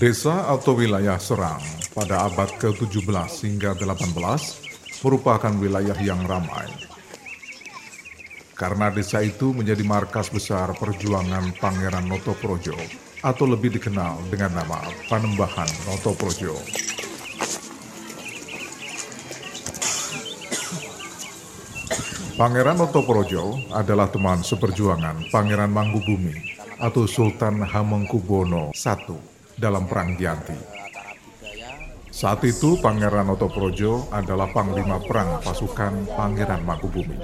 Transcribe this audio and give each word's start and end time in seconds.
Desa 0.00 0.48
atau 0.48 0.80
wilayah 0.80 1.20
Serang 1.20 1.60
pada 1.92 2.24
abad 2.24 2.48
ke-17 2.56 3.04
hingga 3.44 3.76
18 3.76 4.16
merupakan 5.04 5.52
wilayah 5.60 5.92
yang 6.00 6.24
ramai. 6.24 6.72
Karena 8.56 8.88
desa 8.88 9.20
itu 9.20 9.52
menjadi 9.52 9.84
markas 9.84 10.32
besar 10.32 10.72
perjuangan 10.72 11.52
Pangeran 11.60 12.08
Notoprojo 12.08 12.80
atau 13.20 13.44
lebih 13.44 13.76
dikenal 13.76 14.24
dengan 14.32 14.64
nama 14.64 14.80
Panembahan 15.12 15.68
Notoprojo. 15.84 16.56
Pangeran 22.40 22.80
Notoprojo 22.80 23.68
adalah 23.68 24.08
teman 24.08 24.40
seperjuangan 24.40 25.28
Pangeran 25.28 25.68
Mangkubumi 25.68 26.56
atau 26.80 27.04
Sultan 27.04 27.60
Hamengkubuwono 27.68 28.72
I 28.72 29.39
dalam 29.60 29.84
Perang 29.84 30.16
Gianti. 30.16 30.56
Saat 32.10 32.42
itu 32.48 32.80
Pangeran 32.80 33.28
Notoprojo 33.28 34.08
adalah 34.10 34.50
panglima 34.50 34.98
perang 34.98 35.38
pasukan 35.40 36.10
Pangeran 36.10 36.64
Mangkubumi. 36.66 37.16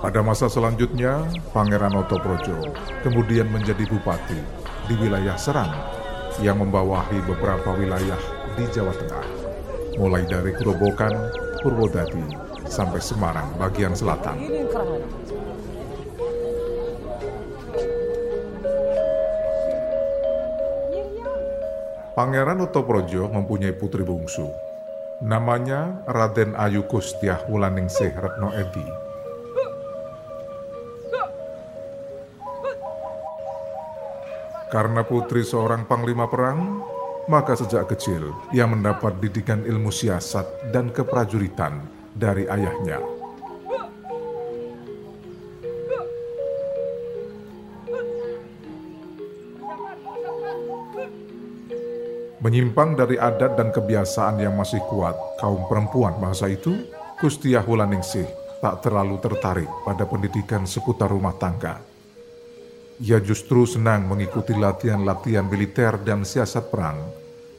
Pada 0.00 0.20
masa 0.24 0.50
selanjutnya, 0.50 1.24
Pangeran 1.54 1.94
Notoprojo 1.94 2.74
kemudian 3.06 3.46
menjadi 3.52 3.86
bupati 3.86 4.40
di 4.90 4.94
wilayah 4.98 5.38
Serang 5.38 5.70
yang 6.42 6.58
membawahi 6.58 7.22
beberapa 7.28 7.76
wilayah 7.76 8.18
di 8.58 8.64
Jawa 8.72 8.92
Tengah, 8.96 9.26
mulai 9.94 10.26
dari 10.26 10.50
Gerobokan, 10.56 11.12
Purwodadi, 11.62 12.49
sampai 12.70 13.02
Semarang 13.02 13.50
bagian 13.58 13.92
selatan. 13.92 14.38
Pangeran 22.14 22.62
Utoprojo 22.62 23.26
mempunyai 23.32 23.74
putri 23.74 24.06
bungsu. 24.06 24.46
Namanya 25.20 26.00
Raden 26.08 26.56
Ayu 26.56 26.86
Kustiah 26.86 27.42
Wulaningsih 27.50 28.12
Retno 28.14 28.54
Edi. 28.56 28.86
Karena 34.70 35.02
putri 35.02 35.42
seorang 35.42 35.82
panglima 35.90 36.30
perang, 36.30 36.86
maka 37.26 37.58
sejak 37.58 37.90
kecil 37.90 38.30
ia 38.54 38.64
mendapat 38.70 39.18
didikan 39.18 39.66
ilmu 39.66 39.90
siasat 39.90 40.70
dan 40.70 40.94
keprajuritan 40.94 41.99
dari 42.14 42.46
ayahnya. 42.46 42.98
Menyimpang 52.40 52.96
dari 52.96 53.20
adat 53.20 53.60
dan 53.60 53.68
kebiasaan 53.68 54.40
yang 54.40 54.56
masih 54.56 54.80
kuat 54.88 55.12
kaum 55.36 55.68
perempuan 55.68 56.16
masa 56.16 56.48
itu, 56.48 56.88
Kustiah 57.20 57.60
Wulaningsih 57.60 58.24
tak 58.64 58.80
terlalu 58.80 59.20
tertarik 59.20 59.68
pada 59.84 60.08
pendidikan 60.08 60.64
seputar 60.64 61.12
rumah 61.12 61.36
tangga. 61.36 61.84
Ia 63.00 63.20
justru 63.20 63.68
senang 63.68 64.08
mengikuti 64.08 64.56
latihan-latihan 64.56 65.44
militer 65.48 66.00
dan 66.00 66.24
siasat 66.24 66.72
perang 66.72 67.00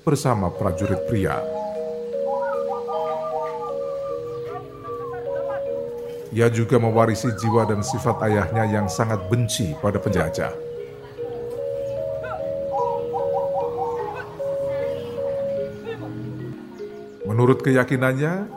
bersama 0.02 0.50
prajurit 0.50 1.06
pria. 1.06 1.61
Ia 6.32 6.48
juga 6.48 6.80
mewarisi 6.80 7.28
jiwa 7.36 7.68
dan 7.68 7.84
sifat 7.84 8.24
ayahnya 8.24 8.64
yang 8.64 8.88
sangat 8.88 9.20
benci 9.28 9.76
pada 9.84 10.00
penjajah. 10.00 10.56
Menurut 17.28 17.60
keyakinannya, 17.60 18.48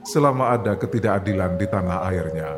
selama 0.00 0.56
ada 0.56 0.80
ketidakadilan 0.80 1.60
di 1.60 1.68
tanah 1.68 2.08
airnya, 2.08 2.56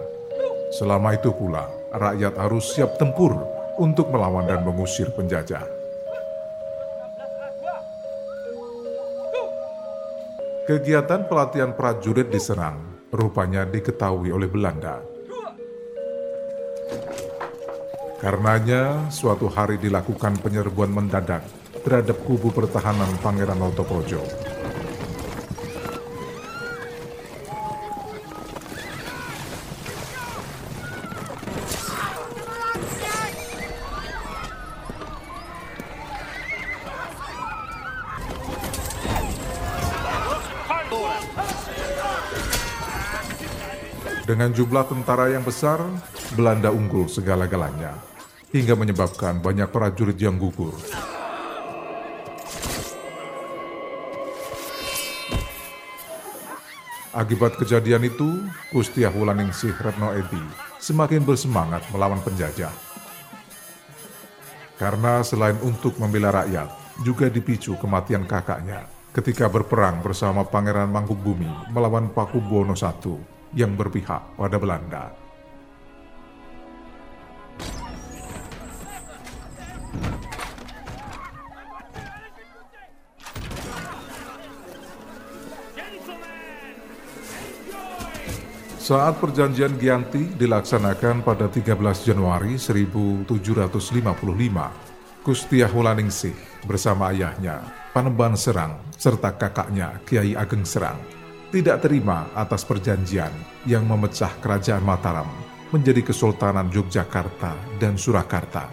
selama 0.79 1.19
itu 1.19 1.34
pula 1.34 1.67
rakyat 1.91 2.39
harus 2.39 2.71
siap 2.71 2.94
tempur 3.03 3.34
untuk 3.83 4.15
melawan 4.15 4.47
dan 4.47 4.62
mengusir 4.62 5.11
penjajah. 5.11 5.67
Kegiatan 10.71 11.27
pelatihan 11.27 11.75
prajurit 11.75 12.31
diserang 12.31 12.92
rupanya 13.12 13.69
diketahui 13.69 14.33
oleh 14.33 14.49
Belanda. 14.49 15.05
Karenanya, 18.17 19.12
suatu 19.12 19.53
hari 19.53 19.77
dilakukan 19.77 20.41
penyerbuan 20.41 20.89
mendadak 20.89 21.45
terhadap 21.84 22.17
kubu 22.25 22.49
pertahanan 22.55 23.11
Pangeran 23.21 23.61
Notoprojo. 23.61 24.53
Dengan 44.22 44.55
jumlah 44.55 44.87
tentara 44.87 45.34
yang 45.34 45.43
besar, 45.43 45.83
Belanda 46.38 46.71
unggul 46.71 47.10
segala-galanya, 47.10 47.99
hingga 48.55 48.78
menyebabkan 48.78 49.43
banyak 49.43 49.66
prajurit 49.66 50.15
yang 50.15 50.38
gugur. 50.38 50.71
Akibat 57.12 57.59
kejadian 57.59 58.06
itu, 58.06 58.47
Kustiah 58.71 59.11
Wulaningsih 59.11 59.75
Retno 59.77 60.15
Edi 60.15 60.41
semakin 60.78 61.27
bersemangat 61.27 61.82
melawan 61.91 62.22
penjajah. 62.22 62.72
Karena 64.78 65.27
selain 65.27 65.59
untuk 65.66 65.99
membela 65.99 66.31
rakyat, 66.31 66.71
juga 67.03 67.27
dipicu 67.27 67.75
kematian 67.75 68.22
kakaknya 68.25 68.87
ketika 69.12 69.50
berperang 69.50 70.00
bersama 70.00 70.47
Pangeran 70.47 70.88
Mangkubumi 70.88 71.50
melawan 71.75 72.09
Pakubuwono 72.09 72.72
I 72.72 73.42
yang 73.53 73.77
berpihak 73.77 74.37
pada 74.37 74.57
Belanda. 74.57 75.05
Saat 88.83 89.23
perjanjian 89.23 89.79
Gianti 89.79 90.35
dilaksanakan 90.35 91.23
pada 91.23 91.47
13 91.47 91.79
Januari 92.03 92.59
1755, 92.59 93.31
Kustiah 95.23 95.71
Wulaningsih 95.71 96.35
bersama 96.67 97.15
ayahnya, 97.15 97.62
Panembahan 97.94 98.35
Serang, 98.35 98.82
serta 98.99 99.38
kakaknya 99.38 100.03
Kiai 100.03 100.35
Ageng 100.35 100.67
Serang 100.67 101.22
tidak 101.52 101.84
terima 101.84 102.32
atas 102.32 102.64
perjanjian 102.64 103.28
yang 103.69 103.84
memecah 103.84 104.40
kerajaan 104.40 104.81
Mataram 104.81 105.28
menjadi 105.69 106.00
Kesultanan 106.00 106.72
Yogyakarta 106.72 107.76
dan 107.76 108.00
Surakarta. 108.00 108.72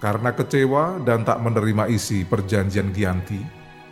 Karena 0.00 0.32
kecewa 0.34 0.98
dan 1.06 1.22
tak 1.22 1.38
menerima 1.44 1.86
isi 1.92 2.26
perjanjian 2.26 2.90
Gianti 2.90 3.38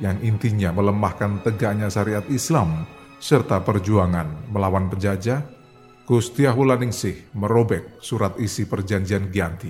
yang 0.02 0.18
intinya 0.26 0.74
melemahkan 0.74 1.46
tegaknya 1.46 1.86
syariat 1.86 2.24
Islam 2.32 2.82
serta 3.20 3.60
perjuangan 3.62 4.48
melawan 4.48 4.88
penjajah, 4.88 5.57
Gusti 6.08 6.48
Ahulaningsih 6.48 7.36
merobek 7.36 8.00
surat 8.00 8.40
isi 8.40 8.64
perjanjian 8.64 9.28
Gianti. 9.28 9.68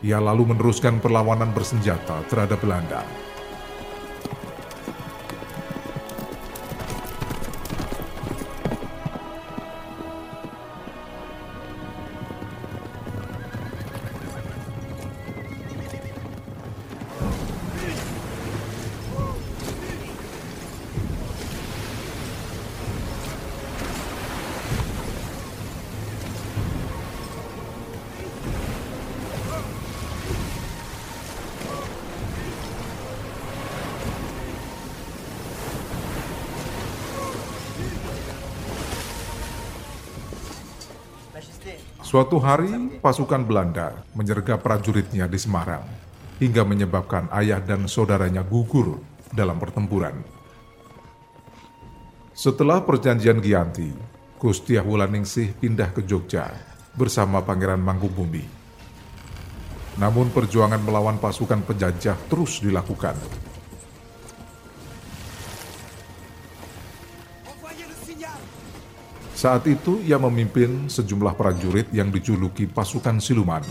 Ia 0.00 0.16
lalu 0.16 0.56
meneruskan 0.56 1.04
perlawanan 1.04 1.52
bersenjata 1.52 2.24
terhadap 2.32 2.56
Belanda. 2.56 3.25
Suatu 42.16 42.40
hari, 42.40 42.96
pasukan 42.96 43.44
Belanda 43.44 43.92
menyergap 44.16 44.64
prajuritnya 44.64 45.28
di 45.28 45.36
Semarang 45.36 45.84
hingga 46.40 46.64
menyebabkan 46.64 47.28
ayah 47.28 47.60
dan 47.60 47.84
saudaranya 47.84 48.40
gugur 48.40 49.04
dalam 49.36 49.60
pertempuran. 49.60 50.24
Setelah 52.32 52.80
perjanjian 52.88 53.36
Giyanti, 53.36 53.92
Gusti 54.40 54.80
Wulandningsih 54.80 55.60
pindah 55.60 55.92
ke 55.92 56.08
Jogja 56.08 56.48
bersama 56.96 57.44
Pangeran 57.44 57.84
Mangkubumi. 57.84 58.48
Namun 60.00 60.32
perjuangan 60.32 60.80
melawan 60.80 61.20
pasukan 61.20 61.68
penjajah 61.68 62.16
terus 62.32 62.64
dilakukan. 62.64 63.44
Saat 69.32 69.66
itu 69.66 69.98
ia 70.04 70.20
memimpin 70.20 70.86
sejumlah 70.86 71.34
prajurit 71.34 71.88
yang 71.90 72.12
dijuluki 72.12 72.68
pasukan 72.68 73.18
siluman 73.18 73.64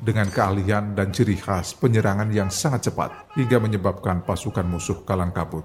dengan 0.00 0.32
keahlian 0.32 0.96
dan 0.96 1.12
ciri 1.12 1.36
khas 1.36 1.76
penyerangan 1.76 2.32
yang 2.32 2.48
sangat 2.48 2.88
cepat 2.88 3.36
hingga 3.36 3.60
menyebabkan 3.60 4.24
pasukan 4.24 4.64
musuh 4.64 5.04
kalang 5.04 5.30
kabut. 5.30 5.62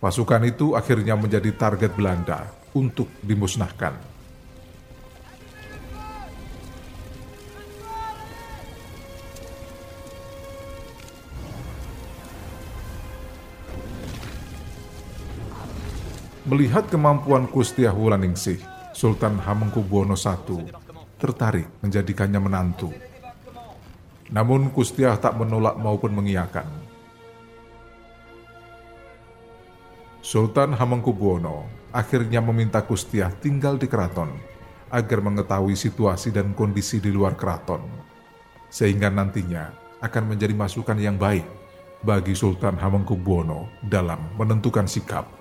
Pasukan 0.00 0.42
itu 0.48 0.72
akhirnya 0.72 1.12
menjadi 1.12 1.52
target 1.52 1.92
Belanda 1.92 2.48
untuk 2.72 3.10
dimusnahkan. 3.20 4.19
Melihat 16.50 16.90
kemampuan 16.90 17.46
Kustiah 17.46 17.94
Wulandningsih, 17.94 18.58
Sultan 18.90 19.38
Hamengkubuwono 19.38 20.18
I 20.18 20.66
tertarik 21.14 21.70
menjadikannya 21.78 22.42
menantu. 22.42 22.90
Namun 24.34 24.74
Kustiah 24.74 25.14
tak 25.14 25.38
menolak 25.38 25.78
maupun 25.78 26.10
mengiyakan. 26.10 26.66
Sultan 30.18 30.74
Hamengkubuwono 30.74 31.70
akhirnya 31.94 32.42
meminta 32.42 32.82
Kustiah 32.82 33.30
tinggal 33.30 33.78
di 33.78 33.86
keraton 33.86 34.34
agar 34.90 35.22
mengetahui 35.22 35.78
situasi 35.78 36.34
dan 36.34 36.50
kondisi 36.58 36.98
di 36.98 37.14
luar 37.14 37.38
keraton, 37.38 37.86
sehingga 38.66 39.06
nantinya 39.06 39.70
akan 40.02 40.34
menjadi 40.34 40.58
masukan 40.58 40.98
yang 40.98 41.14
baik 41.14 41.46
bagi 42.02 42.34
Sultan 42.34 42.74
Hamengkubuwono 42.74 43.70
dalam 43.86 44.34
menentukan 44.34 44.90
sikap. 44.90 45.39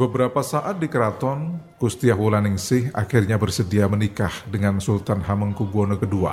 Beberapa 0.00 0.40
saat 0.40 0.80
di 0.80 0.88
keraton, 0.88 1.60
Gustiah 1.76 2.16
Wulandningsih 2.16 2.88
akhirnya 2.96 3.36
bersedia 3.36 3.84
menikah 3.84 4.32
dengan 4.48 4.80
Sultan 4.80 5.20
Hamengkubuwono 5.20 6.00
II. 6.00 6.24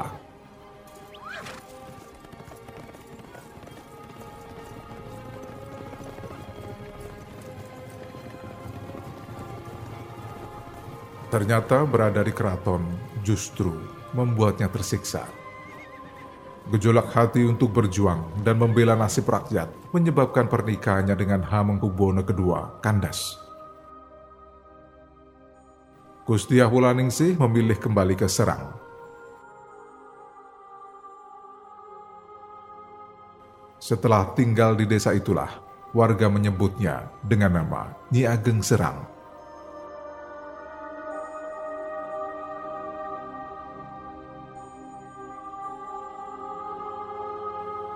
Ternyata 11.27 11.83
berada 11.83 12.23
di 12.23 12.31
keraton 12.31 12.87
justru 13.19 13.75
membuatnya 14.15 14.71
tersiksa. 14.71 15.27
Gejolak 16.71 17.11
hati 17.11 17.43
untuk 17.43 17.75
berjuang 17.75 18.31
dan 18.47 18.63
membela 18.63 18.95
nasib 18.95 19.27
rakyat 19.27 19.67
menyebabkan 19.91 20.47
pernikahannya 20.47 21.19
dengan 21.19 21.43
Hamengkubuwono 21.43 22.23
II 22.23 22.79
kandas. 22.79 23.46
Gustiah 26.27 26.67
Wulandningsih 26.67 27.39
memilih 27.39 27.79
kembali 27.79 28.19
ke 28.19 28.27
Serang. 28.27 28.75
Setelah 33.79 34.35
tinggal 34.35 34.75
di 34.75 34.83
desa 34.83 35.15
itulah, 35.15 35.47
warga 35.95 36.27
menyebutnya 36.27 37.07
dengan 37.23 37.63
nama 37.63 37.95
Nyi 38.11 38.27
Ageng 38.27 38.59
Serang. 38.59 39.07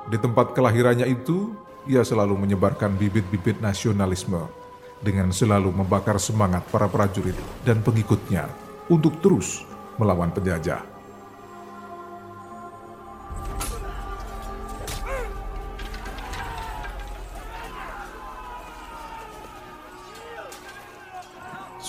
Di 0.07 0.15
tempat 0.15 0.55
kelahirannya 0.55 1.11
itu, 1.11 1.51
ia 1.83 1.99
selalu 1.99 2.39
menyebarkan 2.39 2.95
bibit-bibit 2.95 3.59
nasionalisme 3.59 4.60
dengan 5.01 5.33
selalu 5.33 5.73
membakar 5.73 6.21
semangat 6.21 6.65
para 6.69 6.85
prajurit 6.85 7.35
dan 7.65 7.81
pengikutnya 7.81 8.45
untuk 8.87 9.17
terus 9.19 9.65
melawan 9.97 10.29
penjajah. 10.29 10.81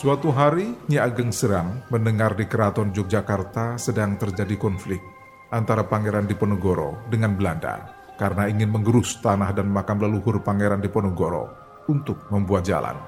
Suatu 0.02 0.34
hari, 0.34 0.74
Nyi 0.90 0.98
Ageng 0.98 1.30
Serang 1.30 1.86
mendengar 1.86 2.34
di 2.34 2.50
keraton 2.50 2.90
Yogyakarta 2.90 3.78
sedang 3.78 4.18
terjadi 4.18 4.58
konflik 4.58 4.98
antara 5.54 5.86
Pangeran 5.86 6.26
Diponegoro 6.26 7.06
dengan 7.06 7.38
Belanda 7.38 8.02
karena 8.18 8.50
ingin 8.50 8.66
menggerus 8.66 9.22
tanah 9.22 9.54
dan 9.54 9.70
makam 9.70 10.02
leluhur 10.02 10.42
Pangeran 10.42 10.82
Diponegoro 10.82 11.61
untuk 11.88 12.28
membuat 12.28 12.66
jalan. 12.66 12.98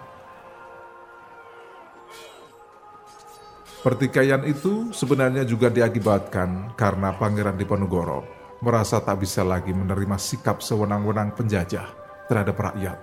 Pertikaian 3.84 4.40
itu 4.48 4.96
sebenarnya 4.96 5.44
juga 5.44 5.68
diakibatkan 5.68 6.72
karena 6.72 7.12
Pangeran 7.12 7.60
Diponegoro 7.60 8.24
merasa 8.64 8.96
tak 8.96 9.20
bisa 9.20 9.44
lagi 9.44 9.76
menerima 9.76 10.16
sikap 10.16 10.64
sewenang-wenang 10.64 11.36
penjajah 11.36 11.92
terhadap 12.24 12.56
rakyat. 12.56 12.96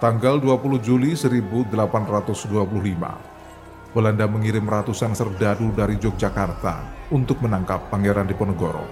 Tanggal 0.00 0.36
20 0.36 0.84
Juli 0.84 1.16
1825, 1.16 3.33
Belanda 3.94 4.26
mengirim 4.26 4.66
ratusan 4.66 5.14
serdadu 5.14 5.70
dari 5.70 5.94
Yogyakarta 6.02 7.06
untuk 7.14 7.38
menangkap 7.38 7.94
Pangeran 7.94 8.26
Diponegoro. 8.26 8.82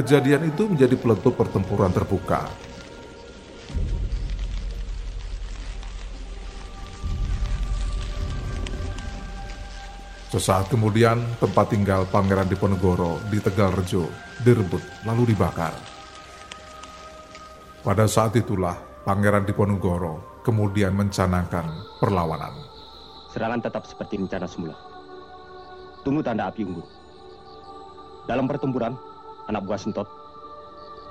Kejadian 0.00 0.48
itu 0.48 0.64
menjadi 0.64 0.96
peletup 0.96 1.36
pertempuran 1.36 1.92
terbuka. 1.92 2.48
Sesaat 10.32 10.72
kemudian, 10.72 11.20
tempat 11.36 11.68
tinggal 11.68 12.08
Pangeran 12.08 12.48
Diponegoro 12.48 13.20
di 13.28 13.44
Tegal 13.44 13.76
Rejo 13.76 14.08
direbut 14.40 14.80
lalu 15.04 15.36
dibakar. 15.36 15.76
Pada 17.84 18.08
saat 18.08 18.32
itulah 18.40 19.04
Pangeran 19.04 19.44
Diponegoro 19.44 20.35
kemudian 20.46 20.94
mencanangkan 20.94 21.66
perlawanan. 21.98 22.54
Serangan 23.34 23.58
tetap 23.66 23.82
seperti 23.82 24.22
rencana 24.22 24.46
semula. 24.46 24.78
Tunggu 26.06 26.22
tanda 26.22 26.46
api 26.46 26.62
unggun. 26.62 26.86
Dalam 28.30 28.46
pertempuran, 28.46 28.94
anak 29.50 29.66
buah 29.66 29.74
sentot, 29.74 30.06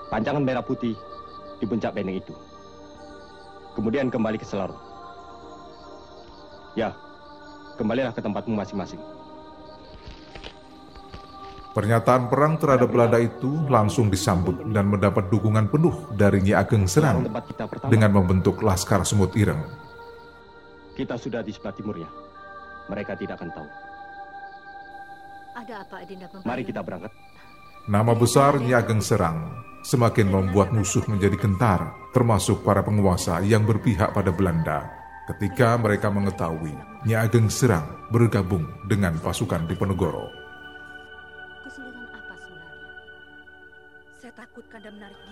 panjangan 0.07 0.39
merah 0.39 0.63
putih 0.63 0.95
di 1.59 1.65
puncak 1.67 1.91
benteng 1.91 2.23
itu. 2.23 2.31
Kemudian 3.75 4.07
kembali 4.07 4.39
ke 4.39 4.47
Selarong. 4.47 4.79
Ya, 6.79 6.95
kembalilah 7.75 8.15
ke 8.15 8.23
tempatmu 8.23 8.55
masing-masing. 8.55 9.03
Pernyataan 11.75 12.31
perang 12.31 12.55
terhadap 12.55 12.87
Belanda 12.87 13.19
itu 13.19 13.67
langsung 13.67 14.07
disambut 14.07 14.63
dan 14.71 14.87
mendapat 14.87 15.27
dukungan 15.27 15.67
penuh 15.67 16.07
dari 16.15 16.39
Nyi 16.39 16.55
Ageng 16.55 16.87
Serang 16.87 17.27
dengan 17.91 18.15
membentuk 18.15 18.63
Laskar 18.63 19.03
Semut 19.03 19.35
Ireng 19.35 19.59
kita 20.95 21.19
sudah 21.19 21.43
di 21.43 21.51
sebelah 21.51 21.75
timurnya. 21.75 22.09
Mereka 22.87 23.19
tidak 23.19 23.35
akan 23.43 23.51
tahu. 23.51 23.67
Ada 25.55 25.75
apa 25.83 25.95
Adinda 26.03 26.27
Mari 26.47 26.63
kita 26.63 26.79
berangkat. 26.79 27.11
Nama 27.85 28.13
besar 28.17 28.57
Nyi 28.57 28.73
Ageng 28.73 29.03
Serang 29.03 29.51
semakin 29.85 30.31
membuat 30.31 30.73
musuh 30.73 31.05
menjadi 31.05 31.37
gentar, 31.37 31.93
termasuk 32.15 32.65
para 32.65 32.81
penguasa 32.81 33.43
yang 33.45 33.67
berpihak 33.67 34.15
pada 34.15 34.33
Belanda. 34.33 34.89
Ketika 35.29 35.77
mereka 35.77 36.09
mengetahui 36.09 36.73
Nyi 37.05 37.15
Ageng 37.19 37.51
Serang 37.51 38.09
bergabung 38.09 38.65
dengan 38.87 39.19
pasukan 39.19 39.67
Diponegoro. 39.69 40.25
Kesulitan 40.25 40.44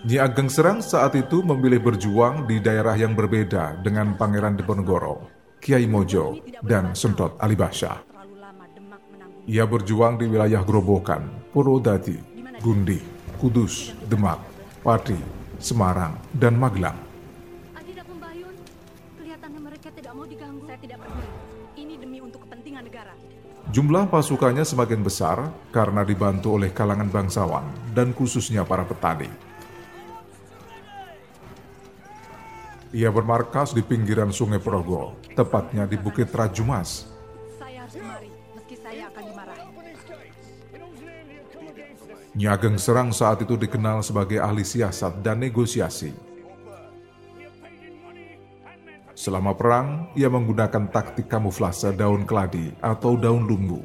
Nyi 0.04 0.16
Ageng 0.20 0.48
Serang 0.48 0.80
saat 0.80 1.12
itu 1.16 1.44
memilih 1.44 1.80
berjuang 1.80 2.48
di 2.48 2.60
daerah 2.64 2.96
yang 2.96 3.12
berbeda 3.12 3.80
dengan 3.84 4.16
Pangeran 4.16 4.56
Diponegoro. 4.56 5.28
Kiai 5.64 5.88
Mojo, 5.88 6.36
dan 6.60 6.92
Sentot 6.92 7.40
Alibasha. 7.40 8.04
Ia 9.48 9.64
berjuang 9.64 10.20
di 10.20 10.28
wilayah 10.28 10.60
Grobogan, 10.60 11.48
Purwodadi, 11.52 12.20
Gundi, 12.60 13.00
Kudus, 13.40 13.96
Demak, 14.04 14.44
Pati, 14.84 15.16
Semarang, 15.56 16.20
dan 16.36 16.60
Magelang. 16.60 16.96
Adidak 17.76 18.04
Membayun, 18.12 18.52
kelihatannya 19.16 19.60
mereka 19.60 19.88
tidak 19.92 20.12
mau 20.12 20.28
diganggu. 20.28 20.68
Saya 20.68 20.80
tidak 20.84 20.98
peduli. 21.00 21.28
Ini 21.80 21.94
demi 21.96 22.18
untuk 22.20 22.44
kepentingan 22.44 22.84
negara. 22.84 23.16
Jumlah 23.72 24.12
pasukannya 24.12 24.66
semakin 24.66 25.00
besar 25.00 25.48
karena 25.72 26.04
dibantu 26.04 26.60
oleh 26.60 26.68
kalangan 26.68 27.08
bangsawan 27.08 27.64
dan 27.96 28.12
khususnya 28.12 28.60
para 28.66 28.84
petani. 28.84 29.30
Ia 32.94 33.10
bermarkas 33.10 33.74
di 33.74 33.82
pinggiran 33.82 34.30
Sungai 34.30 34.62
Progo, 34.62 35.18
tepatnya 35.34 35.82
di 35.88 35.98
Bukit 35.98 36.30
Rajumas. 36.30 37.10
Saya 37.58 37.82
harus 37.82 37.98
kemari, 37.98 38.30
meski 38.54 38.76
saya 38.78 39.10
akan 39.10 39.22
dimarahi. 39.32 39.66
Nyi 42.34 42.50
Ageng 42.50 42.78
Serang 42.82 43.14
saat 43.14 43.46
itu 43.46 43.54
dikenal 43.54 44.02
sebagai 44.02 44.42
ahli 44.42 44.66
siasat 44.66 45.22
dan 45.22 45.38
negosiasi. 45.38 46.33
Selama 49.24 49.56
perang, 49.56 50.12
ia 50.12 50.28
menggunakan 50.28 50.92
taktik 50.92 51.32
kamuflase 51.32 51.96
daun 51.96 52.28
keladi 52.28 52.76
atau 52.84 53.16
daun 53.16 53.48
lumbu. 53.48 53.80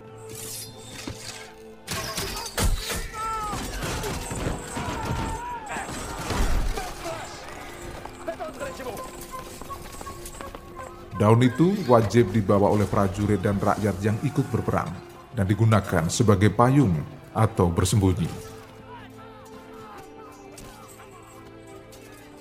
Daun 11.15 11.39
itu 11.39 11.71
wajib 11.87 12.35
dibawa 12.35 12.75
oleh 12.75 12.83
prajurit 12.91 13.39
dan 13.39 13.55
rakyat 13.63 13.95
yang 14.03 14.19
ikut 14.27 14.43
berperang 14.51 14.91
dan 15.39 15.47
digunakan 15.47 16.11
sebagai 16.11 16.51
payung 16.51 16.99
atau 17.31 17.71
bersembunyi. 17.71 18.48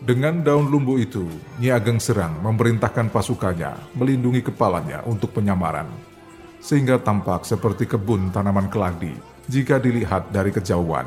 Dengan 0.09 0.41
daun 0.41 0.73
lumbu 0.73 0.97
itu, 0.97 1.29
Nyi 1.61 1.69
Ageng 1.69 2.00
Serang 2.00 2.41
memerintahkan 2.41 3.12
pasukannya 3.12 3.93
melindungi 3.93 4.41
kepalanya 4.41 5.05
untuk 5.05 5.37
penyamaran, 5.37 5.85
sehingga 6.65 6.97
tampak 6.97 7.45
seperti 7.45 7.85
kebun 7.85 8.33
tanaman 8.33 8.73
keladi 8.73 9.12
jika 9.53 9.77
dilihat 9.77 10.33
dari 10.33 10.49
kejauhan. 10.49 11.05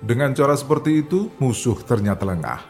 Dengan 0.00 0.32
cara 0.32 0.56
seperti 0.56 1.04
itu, 1.04 1.28
musuh 1.36 1.76
ternyata 1.84 2.24
lengah. 2.24 2.64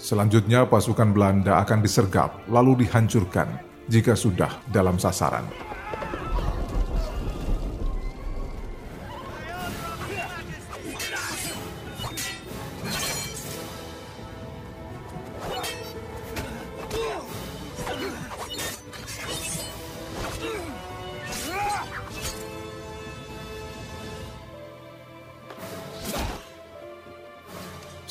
Selanjutnya 0.00 0.64
pasukan 0.64 1.12
Belanda 1.12 1.60
akan 1.60 1.84
disergap 1.84 2.40
lalu 2.48 2.88
dihancurkan 2.88 3.52
jika 3.84 4.16
sudah 4.16 4.48
dalam 4.72 4.96
sasaran. 4.96 5.44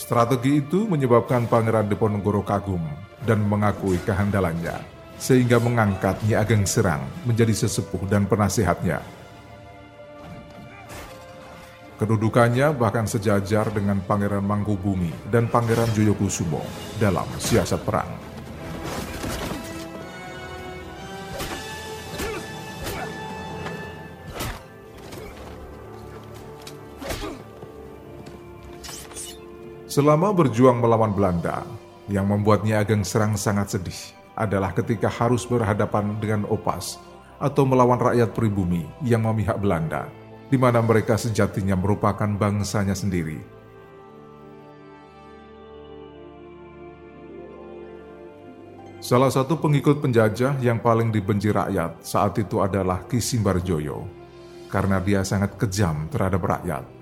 Strategi 0.10 0.58
itu 0.58 0.90
menyebabkan 0.90 1.46
Pangeran 1.46 1.86
Diponegoro 1.86 2.42
kagum 2.42 2.82
dan 3.30 3.46
mengakui 3.46 4.02
kehandalannya, 4.02 4.82
sehingga 5.22 5.62
mengangkat 5.62 6.18
Nyi 6.26 6.34
Ageng 6.34 6.66
Serang 6.66 7.06
menjadi 7.30 7.54
sesepuh 7.54 8.10
dan 8.10 8.26
penasihatnya. 8.26 9.06
Kedudukannya 12.02 12.74
bahkan 12.74 13.06
sejajar 13.06 13.70
dengan 13.70 14.02
Pangeran 14.02 14.42
Mangkubumi 14.42 15.14
dan 15.30 15.46
Pangeran 15.46 15.94
Joyokusumo 15.94 16.66
dalam 16.98 17.30
siasat 17.38 17.86
perang. 17.86 18.29
Selama 29.90 30.30
berjuang 30.30 30.78
melawan 30.78 31.18
Belanda, 31.18 31.66
yang 32.06 32.30
membuatnya 32.30 32.86
Ageng 32.86 33.02
Serang 33.02 33.34
sangat 33.34 33.74
sedih 33.74 33.98
adalah 34.38 34.70
ketika 34.70 35.10
harus 35.10 35.50
berhadapan 35.50 36.14
dengan 36.22 36.46
Opas 36.46 37.02
atau 37.42 37.66
melawan 37.66 37.98
rakyat 37.98 38.38
pribumi 38.38 38.86
yang 39.02 39.26
memihak 39.26 39.58
Belanda, 39.58 40.06
di 40.54 40.62
mana 40.62 40.86
mereka 40.86 41.18
sejatinya 41.18 41.74
merupakan 41.74 42.30
bangsanya 42.30 42.94
sendiri. 42.94 43.42
Salah 49.02 49.34
satu 49.34 49.58
pengikut 49.58 50.06
penjajah 50.06 50.62
yang 50.62 50.78
paling 50.78 51.10
dibenci 51.10 51.50
rakyat 51.50 52.06
saat 52.06 52.38
itu 52.38 52.62
adalah 52.62 53.10
Ki 53.10 53.18
Simbarjoyo, 53.18 54.06
karena 54.70 55.02
dia 55.02 55.26
sangat 55.26 55.58
kejam 55.58 56.06
terhadap 56.14 56.46
rakyat. 56.46 56.99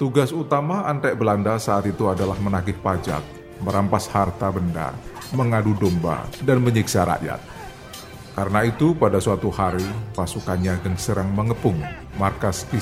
Tugas 0.00 0.32
utama 0.32 0.88
antek 0.88 1.12
Belanda 1.12 1.60
saat 1.60 1.84
itu 1.84 2.08
adalah 2.08 2.32
menagih 2.40 2.72
pajak, 2.80 3.20
merampas 3.60 4.08
harta 4.08 4.48
benda, 4.48 4.96
mengadu 5.36 5.76
domba, 5.76 6.24
dan 6.40 6.64
menyiksa 6.64 7.04
rakyat. 7.04 7.36
Karena 8.32 8.64
itu, 8.64 8.96
pada 8.96 9.20
suatu 9.20 9.52
hari, 9.52 9.84
pasukannya 10.16 10.80
Ageng 10.80 10.96
Serang 10.96 11.28
mengepung 11.36 11.76
markas 12.16 12.64
Ki 12.72 12.80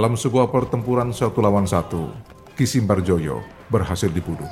Dalam 0.00 0.16
sebuah 0.16 0.48
pertempuran 0.48 1.12
satu 1.12 1.44
lawan 1.44 1.68
satu, 1.68 2.08
Ki 2.56 2.64
Simbarjoyo 2.64 3.44
berhasil 3.68 4.08
dibunuh. 4.08 4.48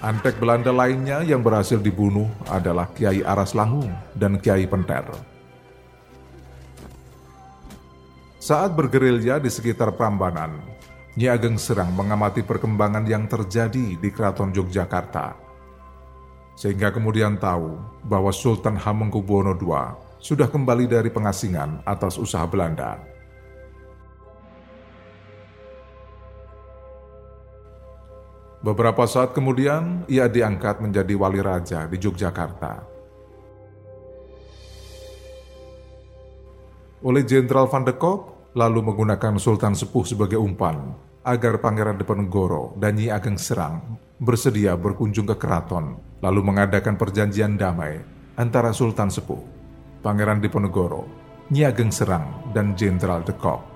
Antek 0.00 0.40
Belanda 0.40 0.72
lainnya 0.72 1.28
yang 1.28 1.44
berhasil 1.44 1.76
dibunuh 1.76 2.32
adalah 2.48 2.88
Kiai 2.96 3.20
Aras 3.20 3.52
Langung 3.52 3.92
dan 4.16 4.40
Kiai 4.40 4.64
Penter. 4.64 5.04
Saat 8.40 8.72
bergerilya 8.72 9.44
di 9.44 9.52
sekitar 9.52 9.92
Prambanan, 9.92 10.79
Nyi 11.18 11.26
Ageng 11.26 11.58
Serang 11.58 11.90
mengamati 11.90 12.46
perkembangan 12.46 13.02
yang 13.02 13.26
terjadi 13.26 13.98
di 13.98 14.08
Keraton 14.14 14.54
Yogyakarta. 14.54 15.34
Sehingga 16.54 16.94
kemudian 16.94 17.34
tahu 17.34 17.74
bahwa 18.06 18.30
Sultan 18.30 18.78
Hamengkubuwono 18.78 19.58
II 19.58 19.98
sudah 20.22 20.46
kembali 20.46 20.86
dari 20.86 21.10
pengasingan 21.10 21.82
atas 21.82 22.14
usaha 22.14 22.46
Belanda. 22.46 23.02
Beberapa 28.60 29.08
saat 29.08 29.32
kemudian, 29.32 30.04
ia 30.04 30.28
diangkat 30.28 30.84
menjadi 30.84 31.16
wali 31.16 31.40
raja 31.40 31.88
di 31.88 31.96
Yogyakarta. 31.96 32.84
Oleh 37.00 37.24
Jenderal 37.24 37.64
Van 37.72 37.88
de 37.88 37.96
Kock, 37.96 38.39
lalu 38.50 38.82
menggunakan 38.82 39.38
Sultan 39.38 39.78
Sepuh 39.78 40.02
sebagai 40.02 40.38
umpan 40.42 40.94
agar 41.22 41.62
Pangeran 41.62 41.94
Diponegoro 42.00 42.74
dan 42.80 42.98
Nyi 42.98 43.12
Ageng 43.12 43.38
Serang 43.38 44.00
bersedia 44.18 44.74
berkunjung 44.74 45.28
ke 45.30 45.36
keraton, 45.38 45.96
lalu 46.18 46.40
mengadakan 46.42 46.98
perjanjian 46.98 47.54
damai 47.54 48.02
antara 48.34 48.74
Sultan 48.74 49.12
Sepuh, 49.12 49.40
Pangeran 50.02 50.42
Diponegoro, 50.42 51.06
Nyi 51.54 51.62
Ageng 51.62 51.94
Serang, 51.94 52.50
dan 52.50 52.74
Jenderal 52.74 53.22
de 53.22 53.34
Kock. 53.38 53.70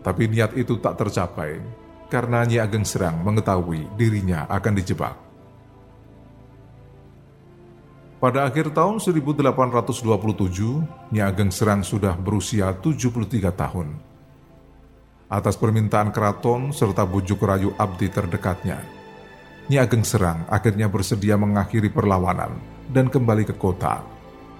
Tapi 0.00 0.24
niat 0.32 0.56
itu 0.56 0.80
tak 0.80 0.96
tercapai 0.96 1.60
karena 2.10 2.42
Nyi 2.42 2.58
Ageng 2.58 2.82
Serang 2.82 3.22
mengetahui 3.22 3.86
dirinya 3.94 4.50
akan 4.50 4.74
dijebak. 4.74 5.14
Pada 8.20 8.44
akhir 8.44 8.76
tahun 8.76 9.00
1827, 9.00 10.04
Nyi 11.08 11.22
Ageng 11.24 11.48
Serang 11.48 11.80
sudah 11.80 12.12
berusia 12.20 12.68
73 12.76 13.48
tahun. 13.48 13.96
Atas 15.30 15.56
permintaan 15.56 16.12
keraton 16.12 16.74
serta 16.74 17.08
bujuk 17.08 17.40
rayu 17.40 17.72
abdi 17.80 18.12
terdekatnya, 18.12 18.82
Nyi 19.72 19.78
Ageng 19.80 20.04
Serang 20.04 20.44
akhirnya 20.50 20.90
bersedia 20.90 21.38
mengakhiri 21.38 21.88
perlawanan 21.88 22.58
dan 22.90 23.06
kembali 23.08 23.48
ke 23.48 23.54
kota, 23.54 24.04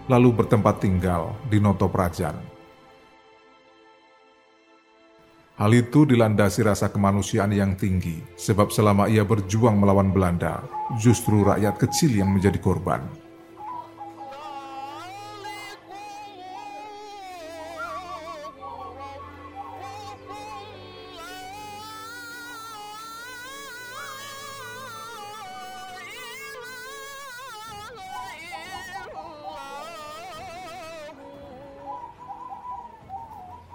lalu 0.09 0.31
bertempat 0.41 0.81
tinggal 0.81 1.37
di 1.51 1.59
Noto 1.59 1.91
Prajan. 1.91 2.50
Hal 5.61 5.77
itu 5.77 6.09
dilandasi 6.09 6.65
rasa 6.65 6.89
kemanusiaan 6.89 7.53
yang 7.53 7.77
tinggi, 7.77 8.17
sebab 8.33 8.73
selama 8.73 9.13
ia 9.13 9.29
berjuang 9.29 9.77
melawan 9.77 10.09
Belanda, 10.09 10.65
justru 10.97 11.45
rakyat 11.45 11.77
kecil 11.77 12.17
yang 12.17 12.33
menjadi 12.33 12.57
korban. 12.57 13.20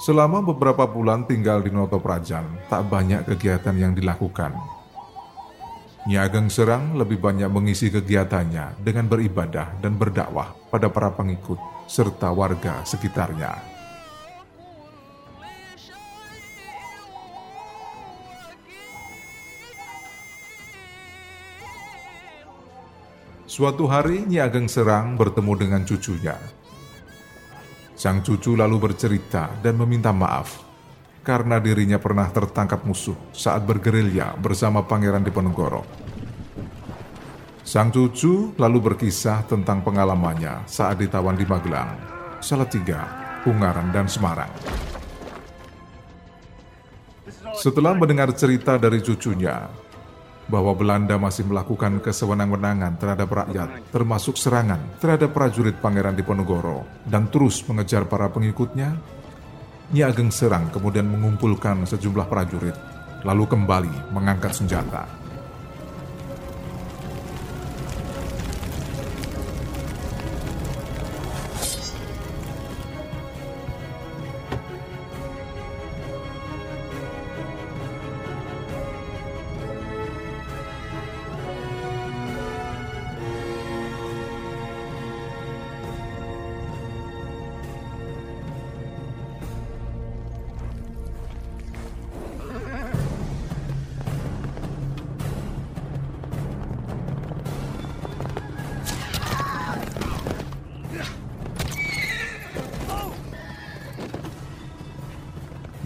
Selama 0.06 0.38
beberapa 0.46 0.86
bulan 0.86 1.26
tinggal 1.26 1.66
di 1.66 1.74
Noto 1.74 1.98
Prajan, 1.98 2.46
tak 2.70 2.94
banyak 2.94 3.26
kegiatan 3.26 3.74
yang 3.74 3.98
dilakukan. 3.98 4.54
Nyi 6.06 6.22
Ageng 6.22 6.46
Serang 6.46 6.94
lebih 6.94 7.18
banyak 7.18 7.50
mengisi 7.50 7.90
kegiatannya 7.90 8.86
dengan 8.86 9.10
beribadah 9.10 9.74
dan 9.82 9.98
berdakwah 9.98 10.54
pada 10.70 10.94
para 10.94 11.10
pengikut 11.10 11.58
serta 11.90 12.30
warga 12.30 12.86
sekitarnya. 12.86 13.58
Suatu 23.50 23.90
hari 23.90 24.22
Nyi 24.30 24.38
Ageng 24.38 24.70
Serang 24.70 25.18
bertemu 25.18 25.54
dengan 25.58 25.82
cucunya, 25.82 26.38
Sang 27.96 28.20
cucu 28.20 28.60
lalu 28.60 28.76
bercerita 28.76 29.48
dan 29.64 29.80
meminta 29.80 30.12
maaf 30.12 30.68
karena 31.24 31.64
dirinya 31.64 31.96
pernah 31.96 32.28
tertangkap 32.28 32.84
musuh 32.84 33.16
saat 33.32 33.64
bergerilya 33.64 34.36
bersama 34.36 34.84
Pangeran 34.84 35.24
Diponegoro. 35.24 35.88
Sang 37.64 37.90
cucu 37.90 38.52
lalu 38.60 38.92
berkisah 38.92 39.48
tentang 39.48 39.80
pengalamannya 39.80 40.68
saat 40.68 41.00
ditawan 41.00 41.40
di 41.40 41.48
Magelang, 41.48 41.98
Salatiga, 42.44 43.08
Ungaran, 43.48 43.90
dan 43.90 44.12
Semarang. 44.12 44.52
Setelah 47.56 47.96
mendengar 47.96 48.30
cerita 48.36 48.76
dari 48.76 49.00
cucunya, 49.00 49.72
bahwa 50.46 50.78
Belanda 50.78 51.18
masih 51.18 51.50
melakukan 51.50 51.98
kesewenang-wenangan 52.06 53.02
terhadap 53.02 53.30
rakyat, 53.34 53.90
termasuk 53.90 54.38
serangan 54.38 55.02
terhadap 55.02 55.34
prajurit 55.34 55.78
Pangeran 55.82 56.14
Diponegoro, 56.14 56.86
dan 57.06 57.28
terus 57.34 57.66
mengejar 57.66 58.06
para 58.06 58.30
pengikutnya, 58.30 58.94
Nyi 59.90 60.02
Ageng 60.06 60.30
Serang 60.30 60.70
kemudian 60.70 61.06
mengumpulkan 61.10 61.86
sejumlah 61.86 62.30
prajurit, 62.30 62.78
lalu 63.26 63.44
kembali 63.50 64.14
mengangkat 64.14 64.54
senjata. 64.54 65.25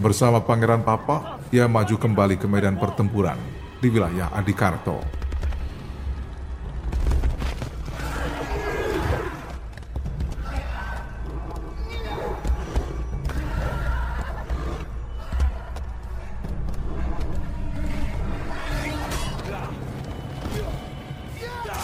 Bersama 0.00 0.40
Pangeran 0.40 0.80
Papa, 0.80 1.36
ia 1.52 1.68
maju 1.68 1.92
kembali 2.00 2.40
ke 2.40 2.48
medan 2.48 2.80
pertempuran 2.80 3.36
di 3.84 3.92
wilayah 3.92 4.32
Adikarto. 4.32 4.96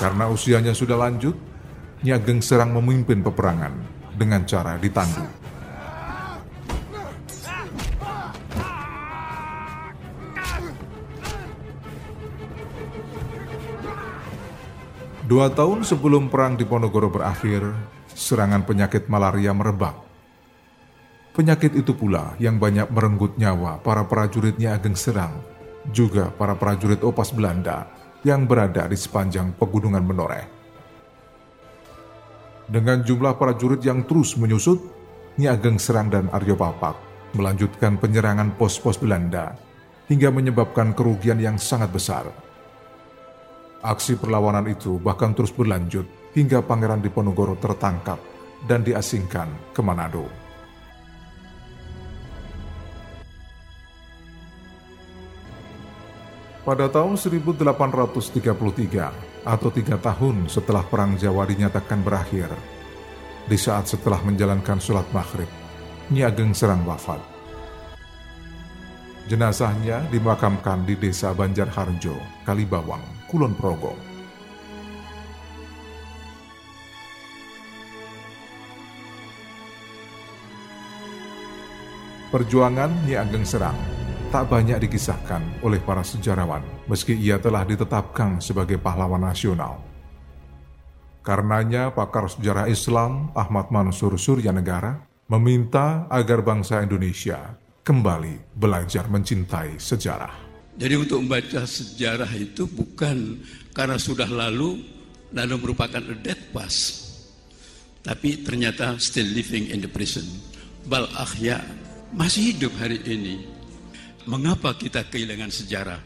Karena 0.01 0.33
usianya 0.33 0.73
sudah 0.73 0.97
lanjut, 0.97 1.37
Nyageng 2.01 2.41
Serang 2.41 2.73
memimpin 2.73 3.21
peperangan 3.21 3.77
dengan 4.17 4.49
cara 4.49 4.81
ditandu. 4.81 5.46
Dua 15.27 15.51
tahun 15.51 15.83
sebelum 15.83 16.31
perang 16.31 16.55
di 16.55 16.63
Ponorogo 16.63 17.11
berakhir, 17.11 17.67
serangan 18.15 18.63
penyakit 18.63 19.11
malaria 19.11 19.51
merebak. 19.51 19.99
Penyakit 21.35 21.75
itu 21.75 21.99
pula 21.99 22.39
yang 22.39 22.63
banyak 22.63 22.87
merenggut 22.95 23.35
nyawa 23.35 23.83
para 23.83 24.07
prajuritnya 24.07 24.79
Ageng 24.79 24.95
Serang, 24.95 25.43
juga 25.91 26.31
para 26.31 26.55
prajurit 26.55 27.03
Opas 27.03 27.35
Belanda 27.35 27.91
yang 28.23 28.47
berada 28.47 28.87
di 28.87 28.95
sepanjang 28.95 29.51
pegunungan 29.59 30.07
Menoreh. 30.07 30.47
Dengan 32.71 33.03
jumlah 33.03 33.35
prajurit 33.35 33.83
yang 33.83 34.07
terus 34.07 34.39
menyusut, 34.39 34.79
Nyi 35.43 35.51
Ageng 35.51 35.83
Serang 35.83 36.07
dan 36.07 36.31
Aryo 36.31 36.55
Papak 36.55 37.03
melanjutkan 37.35 37.99
penyerangan 37.99 38.55
pos-pos 38.55 38.95
Belanda 38.95 39.59
hingga 40.07 40.31
menyebabkan 40.31 40.95
kerugian 40.95 41.43
yang 41.43 41.59
sangat 41.59 41.91
besar 41.91 42.46
Aksi 43.85 44.17
perlawanan 44.17 44.65
itu 44.71 44.97
bahkan 44.97 45.37
terus 45.37 45.53
berlanjut 45.53 46.33
hingga 46.33 46.65
Pangeran 46.65 47.05
Diponegoro 47.05 47.61
tertangkap 47.61 48.17
dan 48.65 48.81
diasingkan 48.81 49.77
ke 49.77 49.81
Manado. 49.85 50.25
Pada 56.67 56.91
tahun 56.91 57.15
1833 57.15 59.47
atau 59.47 59.71
tiga 59.71 60.03
tahun 60.03 60.51
setelah 60.51 60.83
Perang 60.83 61.15
Jawa 61.15 61.47
dinyatakan 61.47 62.03
berakhir, 62.03 62.51
di 63.47 63.55
saat 63.55 63.87
setelah 63.87 64.19
menjalankan 64.27 64.83
sholat 64.83 65.07
maghrib, 65.15 65.47
Nyi 66.11 66.27
Ageng 66.27 66.51
Serang 66.51 66.83
wafat. 66.83 67.36
Jenazahnya 69.27 70.07
dimakamkan 70.15 70.87
di 70.87 70.95
desa 70.95 71.35
Banjarharjo, 71.35 72.15
Kalibawang, 72.47 73.03
Kulon 73.27 73.59
Progo. 73.59 73.99
Perjuangan 82.31 83.03
Nyi 83.03 83.19
Ageng 83.19 83.43
Serang 83.43 83.75
tak 84.31 84.47
banyak 84.47 84.79
dikisahkan 84.87 85.59
oleh 85.67 85.83
para 85.83 86.07
sejarawan 86.07 86.63
meski 86.87 87.19
ia 87.19 87.43
telah 87.43 87.67
ditetapkan 87.67 88.39
sebagai 88.39 88.79
pahlawan 88.79 89.27
nasional. 89.27 89.83
Karenanya 91.27 91.91
pakar 91.91 92.31
sejarah 92.31 92.71
Islam 92.71 93.35
Ahmad 93.35 93.75
Mansur 93.75 94.15
Surya 94.23 94.55
Negara 94.55 95.03
meminta 95.27 96.07
agar 96.15 96.47
bangsa 96.47 96.79
Indonesia 96.87 97.66
kembali 97.87 98.59
belajar 98.59 99.07
mencintai 99.07 99.79
sejarah. 99.79 100.35
Jadi 100.75 100.95
untuk 100.99 101.23
membaca 101.23 101.63
sejarah 101.63 102.27
itu 102.35 102.67
bukan 102.67 103.39
karena 103.71 103.95
sudah 103.95 104.27
lalu 104.27 104.83
lalu 105.31 105.55
merupakan 105.63 106.03
a 106.03 106.17
dead 106.19 106.51
past. 106.51 107.07
Tapi 108.03 108.43
ternyata 108.43 108.99
still 108.99 109.31
living 109.31 109.71
in 109.71 109.79
the 109.79 109.87
prison. 109.87 110.27
Bal 110.91 111.07
akhya 111.15 111.63
masih 112.11 112.59
hidup 112.59 112.75
hari 112.83 112.99
ini. 113.07 113.47
Mengapa 114.27 114.75
kita 114.75 115.07
kehilangan 115.07 115.55
sejarah? 115.55 116.01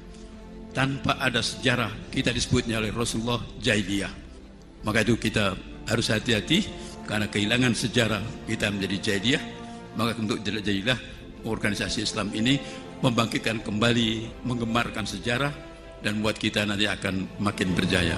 Tanpa 0.77 1.17
ada 1.17 1.41
sejarah 1.41 2.13
kita 2.13 2.31
disebutnya 2.31 2.79
oleh 2.79 2.93
Rasulullah 2.93 3.41
jahiliyah. 3.57 4.13
Maka 4.85 5.03
itu 5.03 5.17
kita 5.17 5.57
harus 5.89 6.13
hati-hati 6.13 6.63
karena 7.09 7.27
kehilangan 7.27 7.73
sejarah 7.73 8.23
kita 8.47 8.69
menjadi 8.69 8.97
jahiliyah 9.01 9.45
maka 9.99 10.15
untuk 10.23 10.39
jadilah 10.45 10.99
organisasi 11.45 12.05
Islam 12.05 12.33
ini 12.37 12.59
membangkitkan 13.01 13.65
kembali 13.65 14.43
menggemarkan 14.45 15.09
sejarah 15.09 15.53
dan 16.01 16.21
buat 16.21 16.37
kita 16.37 16.65
nanti 16.65 16.89
akan 16.89 17.41
makin 17.41 17.73
berjaya. 17.77 18.17